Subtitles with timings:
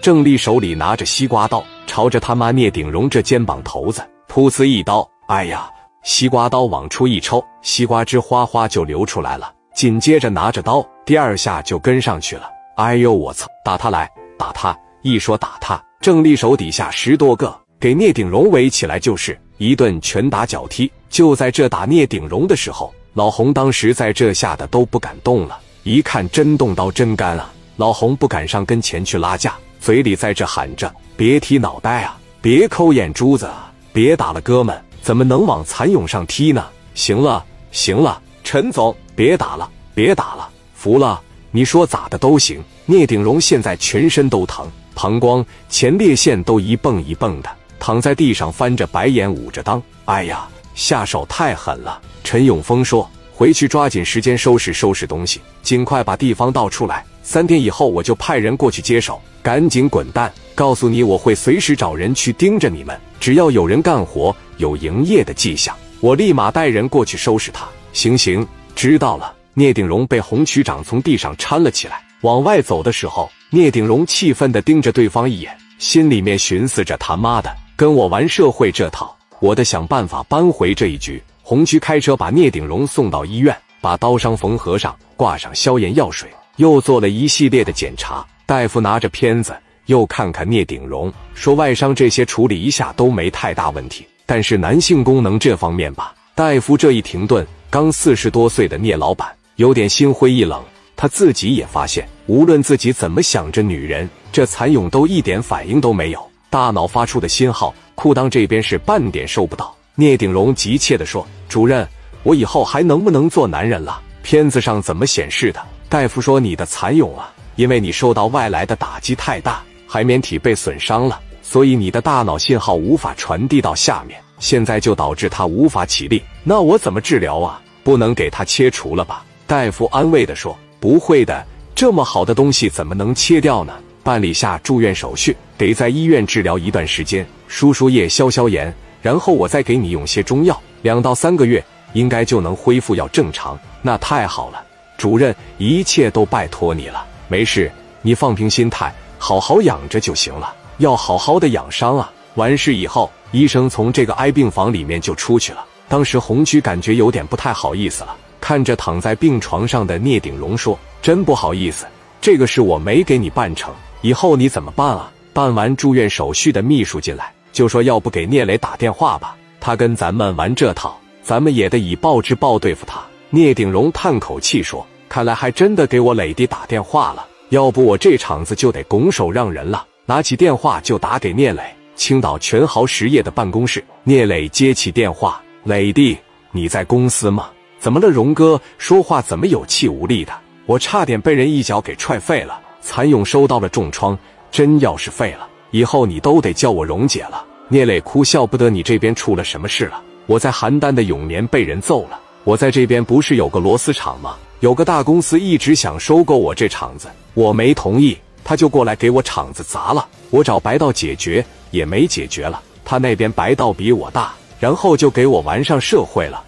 [0.00, 5.08] 郑丽手里拿着西瓜刀，朝着他妈聂鼎荣这肩膀头子噗呲一刀。
[5.26, 5.68] 哎呀！
[6.04, 9.52] 西瓜刀往出一抽，西瓜汁哗哗就流出来了。
[9.74, 12.48] 紧接着拿着刀，第二下就跟上去了。
[12.76, 13.46] 哎呦我操！
[13.64, 14.08] 打他来，
[14.38, 14.74] 打他！
[15.02, 20.90] 一说打他，郑丽手底下十多个给聂鼎荣围起来，就是一顿拳打脚踢。
[21.10, 25.58] 就在这打聂鼎荣的时候，老洪当时在这吓得都不敢动了。
[25.82, 27.52] 一看真动刀真干啊！
[27.76, 36.66] 老洪不敢上跟前去拉架，嘴里在这喊着：“别踢脑袋啊，别抠眼珠子啊，别打了，哥们。”怎么能往蚕蛹上踢呢？
[36.92, 41.18] 行了，行了，陈总，别打了，别打了，服了。
[41.50, 42.62] 你说咋的都行。
[42.84, 49.80] 聂鼎荣现在全身都疼，膀胱、前列腺都一蹦一蹦的，躺在地上翻着白眼，捂着裆。
[50.04, 51.98] 哎呀，下手太狠了。
[52.22, 57.06] 陈永峰说：“回去抓紧时间收拾收拾东西，尽快把地方倒出来。
[57.28, 59.20] 三天以后我就派人过去接手。
[59.42, 60.32] 赶紧滚蛋！
[60.54, 67.68] 告诉你，我会随时找人去盯着你们，只要有人干活。”有营业的迹象，我立马带人过去收拾他。
[67.92, 69.34] 行行，知道了。
[69.52, 81.22] 聂鼎荣被洪区长从地上搀了起来，往外走的时候，聂鼎荣气愤地盯着对方一眼，心里面寻思着：他妈的，跟我玩社会这套，我得想办法扳回这一局。
[81.42, 86.28] 洪区开车把聂鼎荣送到医院，把刀伤缝合上，挂上消炎药水，
[86.58, 88.24] 又做了一系列的检查。
[88.46, 89.56] 大夫拿着片子
[89.86, 94.06] 又看看聂鼎荣，说外伤这些处理一下都没太大问题。
[94.26, 100.62] 但是男性功能这方面吧，大夫这一停顿，刚四十多岁的聂老板有点心灰意冷。
[100.94, 106.30] 他自己也发现，无论自己怎么想着女人，这蚕蛹都一点反应都没有。
[106.50, 109.74] 大脑发出的信号，裤裆这边是半点收不到。
[109.94, 111.86] 聂鼎荣急切地说：“主任，
[112.22, 114.00] 我以后还能不能做男人了？
[114.22, 126.22] 片子上怎么显示的？”大夫说：“你的蚕蛹啊，因为你受到外来的打击太大，海绵体被损伤了。”所以你的大脑信号无法传递到下面，现在就导致它无法起立。
[126.44, 127.58] 那我怎么治疗啊？
[127.82, 129.24] 不能给它切除了吧？
[129.46, 131.42] 大夫安慰的说：“不会的，
[131.74, 133.72] 这么好的东西怎么能切掉呢？
[134.02, 143.58] 办理下住院手续，得在医院治疗一段时间，输输液消消炎，然后我再给你用些中药，两到三个月应该就能恢复要正常。
[143.80, 144.62] 那太好了，
[144.98, 147.06] 主任，一切都拜托你了。
[147.28, 147.72] 没事，
[148.02, 152.08] 你放平心态，好好养着就行了。”要好好的养伤啊！
[152.36, 155.64] 完事以后，医生从这个挨病房里面就出去了。
[155.88, 161.84] 当时红区感觉有点不太好意思了，看着躺在病床上的聂鼎荣说：“真不好意思，
[162.20, 173.00] 这个事我没给你办成，以后你怎么办啊？”办完住院手续的秘书进来就说：“要不给聂磊打电话吧，他跟咱们玩这套，咱们也得以暴制暴对付他。”
[173.30, 181.62] 聂鼎荣叹口气说：“看来还真的给我磊弟打电话了，要不我这场子就得拱手让人了。”拿起电话就打给聂磊，
[181.94, 183.84] 青岛全豪实业的办公室。
[184.02, 186.16] 聂磊接起电话：“磊弟，
[186.52, 187.50] 你在公司吗？
[187.78, 188.58] 怎么了，荣哥？
[188.78, 190.32] 说话怎么有气无力的？
[190.64, 194.18] 我差点被人一脚给踹废了，蚕蛹收到了重创，
[194.50, 200.02] 真要是废了，以后你都得叫我荣姐了。”聂磊哭笑不得：“你这边出了什么事了？
[200.24, 204.36] 我在邯郸的永年被人揍了，我在这边不是有个螺丝厂吗？
[204.60, 216.42] 有个大公司一直想收购我这厂子，我没同意。”他就过来给我厂子砸了，我找白道解决也没解决了，他那边白道比我大，然后就给我玩上社会了。